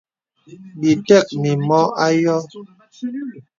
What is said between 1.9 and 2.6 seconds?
a yɔ̄ɔ̄.